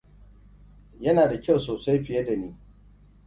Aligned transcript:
Yana 0.99 1.29
da 1.31 1.41
kyau 1.41 1.59
sosai 1.59 2.03
fiye 2.03 2.25
da 2.25 2.35
ni. 2.35 2.57